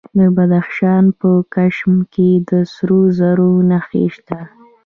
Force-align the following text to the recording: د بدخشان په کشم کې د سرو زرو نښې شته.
د 0.17 0.19
بدخشان 0.35 1.05
په 1.19 1.29
کشم 1.55 1.95
کې 2.13 2.29
د 2.49 2.51
سرو 2.73 3.01
زرو 3.17 3.51
نښې 3.69 4.03
شته. 4.15 4.39